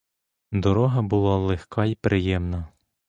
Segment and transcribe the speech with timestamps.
[0.51, 2.67] Дорога була легка й приємна.